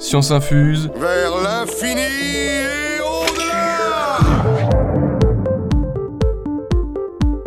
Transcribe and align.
Science 0.00 0.30
infuse. 0.30 0.90
Vers 0.96 1.42
l'infini 1.42 2.00
et 2.00 3.00
au-delà 3.02 4.18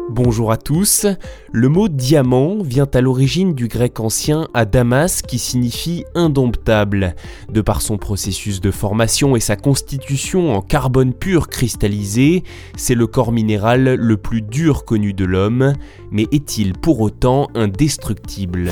Bonjour 0.10 0.52
à 0.52 0.58
tous. 0.58 1.08
Le 1.52 1.68
mot 1.68 1.88
diamant 1.88 2.60
vient 2.62 2.88
à 2.94 3.02
l'origine 3.02 3.56
du 3.56 3.68
grec 3.68 4.00
ancien 4.00 4.48
adamas 4.54 5.24
qui 5.28 5.40
signifie 5.40 6.06
indomptable. 6.14 7.16
De 7.50 7.62
par 7.62 7.82
son 7.82 7.98
processus 7.98 8.62
de 8.62 8.70
formation 8.70 9.36
et 9.36 9.40
sa 9.40 9.56
constitution 9.56 10.56
en 10.56 10.62
carbone 10.62 11.14
pur 11.14 11.48
cristallisé, 11.48 12.44
c'est 12.78 12.94
le 12.94 13.08
corps 13.08 13.32
minéral 13.32 13.96
le 13.96 14.18
plus 14.18 14.44
dur 14.44 14.86
connu 14.86 15.14
de 15.14 15.26
l'homme, 15.26 15.74
mais 16.12 16.28
est-il 16.32 16.74
pour 16.74 17.02
autant 17.02 17.48
indestructible? 17.56 18.70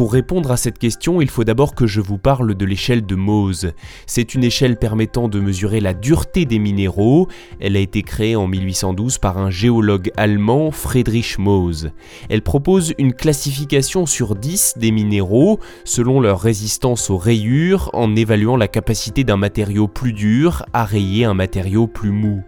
Pour 0.00 0.14
répondre 0.14 0.50
à 0.50 0.56
cette 0.56 0.78
question, 0.78 1.20
il 1.20 1.28
faut 1.28 1.44
d'abord 1.44 1.74
que 1.74 1.86
je 1.86 2.00
vous 2.00 2.16
parle 2.16 2.54
de 2.54 2.64
l'échelle 2.64 3.04
de 3.04 3.14
Mohs. 3.16 3.66
C'est 4.06 4.34
une 4.34 4.44
échelle 4.44 4.78
permettant 4.78 5.28
de 5.28 5.38
mesurer 5.40 5.78
la 5.78 5.92
dureté 5.92 6.46
des 6.46 6.58
minéraux. 6.58 7.28
Elle 7.60 7.76
a 7.76 7.80
été 7.80 8.02
créée 8.02 8.34
en 8.34 8.46
1812 8.46 9.18
par 9.18 9.36
un 9.36 9.50
géologue 9.50 10.10
allemand, 10.16 10.70
Friedrich 10.70 11.38
Mohs. 11.38 11.90
Elle 12.30 12.40
propose 12.40 12.94
une 12.96 13.12
classification 13.12 14.06
sur 14.06 14.36
10 14.36 14.78
des 14.78 14.90
minéraux 14.90 15.60
selon 15.84 16.22
leur 16.22 16.40
résistance 16.40 17.10
aux 17.10 17.18
rayures 17.18 17.90
en 17.92 18.16
évaluant 18.16 18.56
la 18.56 18.68
capacité 18.68 19.22
d'un 19.22 19.36
matériau 19.36 19.86
plus 19.86 20.14
dur 20.14 20.64
à 20.72 20.86
rayer 20.86 21.26
un 21.26 21.34
matériau 21.34 21.86
plus 21.86 22.10
mou. 22.10 22.42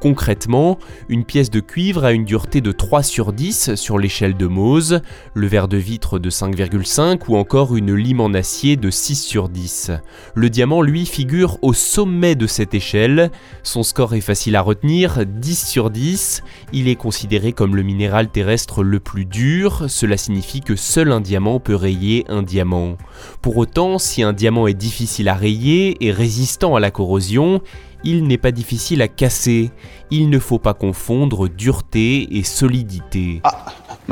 Concrètement, 0.00 0.78
une 1.08 1.24
pièce 1.24 1.50
de 1.50 1.60
cuivre 1.60 2.04
a 2.04 2.12
une 2.12 2.24
dureté 2.24 2.60
de 2.60 2.72
3 2.72 3.02
sur 3.02 3.32
10 3.32 3.74
sur 3.74 3.98
l'échelle 3.98 4.36
de 4.36 4.46
Mohs, 4.46 5.00
le 5.34 5.46
verre 5.46 5.68
de 5.68 5.76
vitre 5.76 6.18
de 6.18 6.30
5,5 6.30 7.20
ou 7.28 7.36
encore 7.36 7.76
une 7.76 7.94
lime 7.94 8.20
en 8.20 8.34
acier 8.34 8.76
de 8.76 8.90
6 8.90 9.16
sur 9.16 9.48
10. 9.48 9.92
Le 10.34 10.50
diamant, 10.50 10.82
lui, 10.82 11.06
figure 11.06 11.58
au 11.62 11.72
sommet 11.72 12.34
de 12.34 12.46
cette 12.46 12.74
échelle. 12.74 13.30
Son 13.62 13.82
score 13.82 14.14
est 14.14 14.20
facile 14.20 14.56
à 14.56 14.60
retenir, 14.60 15.24
10 15.26 15.66
sur 15.66 15.90
10. 15.90 16.42
Il 16.72 16.88
est 16.88 16.96
considéré 16.96 17.52
comme 17.52 17.76
le 17.76 17.82
minéral 17.82 18.28
terrestre 18.28 18.82
le 18.82 19.00
plus 19.00 19.24
dur, 19.24 19.84
cela 19.88 20.16
signifie 20.16 20.60
que 20.60 20.76
seul 20.76 21.12
un 21.12 21.20
diamant 21.20 21.60
peut 21.60 21.74
rayer 21.74 22.24
un 22.28 22.42
diamant. 22.42 22.96
Pour 23.42 23.56
autant, 23.56 23.98
si 23.98 24.22
un 24.22 24.32
diamant 24.32 24.66
est 24.66 24.74
difficile 24.74 25.28
à 25.28 25.34
rayer 25.34 25.96
et 26.04 26.10
résistant 26.10 26.76
à 26.76 26.80
la 26.80 26.90
corrosion, 26.90 27.60
il 28.06 28.26
n'est 28.26 28.38
pas 28.38 28.52
difficile 28.52 29.02
à 29.02 29.08
casser. 29.08 29.72
Il 30.10 30.30
ne 30.30 30.38
faut 30.38 30.60
pas 30.60 30.74
confondre 30.74 31.48
dureté 31.48 32.38
et 32.38 32.44
solidité. 32.44 33.40
Ah, 33.42 33.66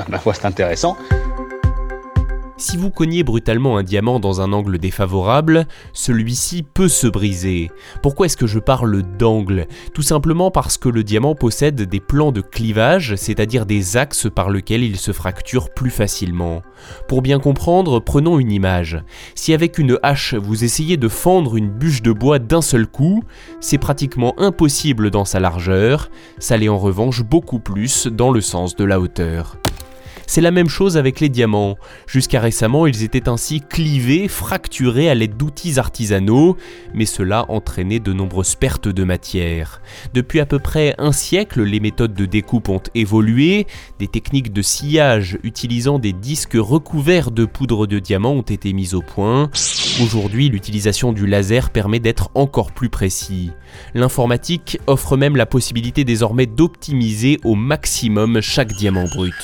ma 0.08 0.18
foi, 0.18 0.34
c'est 0.34 0.46
intéressant. 0.46 0.96
Si 2.66 2.78
vous 2.78 2.88
cognez 2.88 3.24
brutalement 3.24 3.76
un 3.76 3.82
diamant 3.82 4.20
dans 4.20 4.40
un 4.40 4.54
angle 4.54 4.78
défavorable, 4.78 5.66
celui-ci 5.92 6.62
peut 6.62 6.88
se 6.88 7.06
briser. 7.06 7.70
Pourquoi 8.02 8.24
est-ce 8.24 8.38
que 8.38 8.46
je 8.46 8.58
parle 8.58 9.02
d'angle? 9.18 9.66
Tout 9.92 10.00
simplement 10.00 10.50
parce 10.50 10.78
que 10.78 10.88
le 10.88 11.04
diamant 11.04 11.34
possède 11.34 11.82
des 11.82 12.00
plans 12.00 12.32
de 12.32 12.40
clivage, 12.40 13.16
c'est-à-dire 13.16 13.66
des 13.66 13.98
axes 13.98 14.28
par 14.34 14.48
lesquels 14.48 14.82
il 14.82 14.96
se 14.96 15.12
fracture 15.12 15.74
plus 15.74 15.90
facilement. 15.90 16.62
Pour 17.06 17.20
bien 17.20 17.38
comprendre, 17.38 18.00
prenons 18.00 18.38
une 18.38 18.50
image. 18.50 18.98
Si 19.34 19.52
avec 19.52 19.76
une 19.76 19.98
hache 20.02 20.32
vous 20.32 20.64
essayez 20.64 20.96
de 20.96 21.08
fendre 21.08 21.56
une 21.56 21.68
bûche 21.68 22.00
de 22.00 22.12
bois 22.12 22.38
d'un 22.38 22.62
seul 22.62 22.86
coup, 22.86 23.22
c'est 23.60 23.76
pratiquement 23.76 24.32
impossible 24.40 25.10
dans 25.10 25.26
sa 25.26 25.38
largeur, 25.38 26.10
ça 26.38 26.56
l'est 26.56 26.70
en 26.70 26.78
revanche 26.78 27.24
beaucoup 27.24 27.58
plus 27.58 28.06
dans 28.06 28.30
le 28.30 28.40
sens 28.40 28.74
de 28.74 28.84
la 28.84 29.00
hauteur. 29.00 29.58
C'est 30.26 30.40
la 30.40 30.50
même 30.50 30.68
chose 30.68 30.96
avec 30.96 31.20
les 31.20 31.28
diamants. 31.28 31.76
Jusqu'à 32.06 32.40
récemment, 32.40 32.86
ils 32.86 33.02
étaient 33.02 33.28
ainsi 33.28 33.60
clivés, 33.60 34.28
fracturés 34.28 35.08
à 35.08 35.14
l'aide 35.14 35.36
d'outils 35.36 35.78
artisanaux, 35.78 36.56
mais 36.94 37.06
cela 37.06 37.44
entraînait 37.48 38.00
de 38.00 38.12
nombreuses 38.12 38.54
pertes 38.54 38.88
de 38.88 39.04
matière. 39.04 39.80
Depuis 40.12 40.40
à 40.40 40.46
peu 40.46 40.58
près 40.58 40.94
un 40.98 41.12
siècle, 41.12 41.62
les 41.62 41.80
méthodes 41.80 42.14
de 42.14 42.26
découpe 42.26 42.68
ont 42.68 42.82
évolué, 42.94 43.66
des 43.98 44.08
techniques 44.08 44.52
de 44.52 44.62
sciage 44.62 45.38
utilisant 45.42 45.98
des 45.98 46.12
disques 46.12 46.56
recouverts 46.56 47.30
de 47.30 47.44
poudre 47.44 47.86
de 47.86 47.98
diamant 47.98 48.32
ont 48.32 48.42
été 48.42 48.72
mises 48.72 48.94
au 48.94 49.02
point. 49.02 49.50
Aujourd'hui, 50.02 50.48
l'utilisation 50.48 51.12
du 51.12 51.26
laser 51.26 51.70
permet 51.70 52.00
d'être 52.00 52.30
encore 52.34 52.72
plus 52.72 52.88
précis. 52.88 53.50
L'informatique 53.94 54.78
offre 54.86 55.16
même 55.16 55.36
la 55.36 55.46
possibilité 55.46 56.04
désormais 56.04 56.46
d'optimiser 56.46 57.38
au 57.44 57.54
maximum 57.54 58.40
chaque 58.40 58.72
diamant 58.72 59.04
brut. 59.04 59.34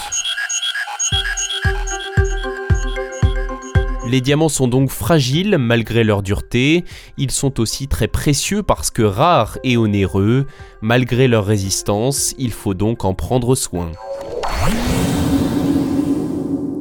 Les 4.10 4.20
diamants 4.20 4.48
sont 4.48 4.66
donc 4.66 4.90
fragiles 4.90 5.56
malgré 5.56 6.02
leur 6.02 6.24
dureté, 6.24 6.82
ils 7.16 7.30
sont 7.30 7.60
aussi 7.60 7.86
très 7.86 8.08
précieux 8.08 8.64
parce 8.64 8.90
que 8.90 9.02
rares 9.02 9.56
et 9.62 9.76
onéreux, 9.76 10.48
malgré 10.80 11.28
leur 11.28 11.46
résistance, 11.46 12.34
il 12.36 12.50
faut 12.50 12.74
donc 12.74 13.04
en 13.04 13.14
prendre 13.14 13.54
soin. 13.54 13.92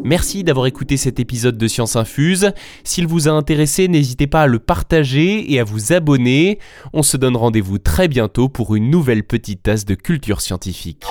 Merci 0.03 0.43
d'avoir 0.43 0.65
écouté 0.65 0.97
cet 0.97 1.19
épisode 1.19 1.55
de 1.55 1.67
Science 1.67 1.95
Infuse. 1.95 2.51
S'il 2.83 3.05
vous 3.05 3.27
a 3.27 3.31
intéressé, 3.31 3.87
n'hésitez 3.87 4.25
pas 4.25 4.41
à 4.41 4.47
le 4.47 4.57
partager 4.57 5.53
et 5.53 5.59
à 5.59 5.63
vous 5.63 5.93
abonner. 5.93 6.57
On 6.93 7.03
se 7.03 7.15
donne 7.15 7.37
rendez-vous 7.37 7.77
très 7.77 8.07
bientôt 8.07 8.49
pour 8.49 8.75
une 8.75 8.89
nouvelle 8.89 9.23
petite 9.23 9.61
tasse 9.61 9.85
de 9.85 9.93
culture 9.93 10.41
scientifique. 10.41 11.05